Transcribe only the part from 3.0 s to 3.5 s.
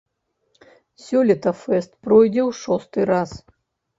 раз.